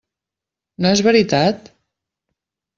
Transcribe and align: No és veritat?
No 0.85 0.93
és 0.97 1.05
veritat? 1.09 1.71